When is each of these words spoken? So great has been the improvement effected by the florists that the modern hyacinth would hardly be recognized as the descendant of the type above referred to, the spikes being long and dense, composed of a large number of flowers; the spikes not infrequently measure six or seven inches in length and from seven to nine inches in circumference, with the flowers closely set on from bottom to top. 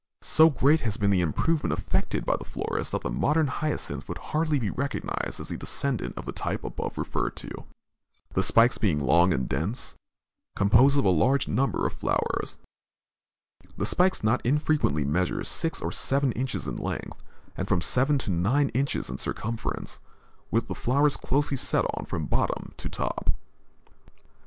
So 0.21 0.49
great 0.49 0.79
has 0.79 0.97
been 0.97 1.11
the 1.11 1.21
improvement 1.21 1.77
effected 1.77 2.25
by 2.25 2.35
the 2.35 2.43
florists 2.43 2.89
that 2.91 3.01
the 3.03 3.11
modern 3.11 3.45
hyacinth 3.45 4.09
would 4.09 4.17
hardly 4.33 4.57
be 4.57 4.71
recognized 4.71 5.39
as 5.39 5.49
the 5.49 5.57
descendant 5.57 6.17
of 6.17 6.25
the 6.25 6.31
type 6.31 6.63
above 6.63 6.97
referred 6.97 7.35
to, 7.35 7.65
the 8.33 8.41
spikes 8.41 8.79
being 8.79 8.99
long 8.99 9.31
and 9.31 9.47
dense, 9.47 9.95
composed 10.55 10.97
of 10.97 11.05
a 11.05 11.11
large 11.11 11.47
number 11.47 11.85
of 11.85 11.93
flowers; 11.93 12.57
the 13.77 13.85
spikes 13.85 14.23
not 14.23 14.43
infrequently 14.43 15.05
measure 15.05 15.43
six 15.43 15.83
or 15.83 15.91
seven 15.91 16.31
inches 16.31 16.67
in 16.67 16.77
length 16.77 17.21
and 17.55 17.67
from 17.67 17.79
seven 17.79 18.17
to 18.17 18.31
nine 18.31 18.69
inches 18.69 19.07
in 19.07 19.19
circumference, 19.19 19.99
with 20.49 20.65
the 20.65 20.73
flowers 20.73 21.15
closely 21.15 21.57
set 21.57 21.85
on 21.93 22.05
from 22.05 22.25
bottom 22.25 22.73
to 22.75 22.89
top. 22.89 23.29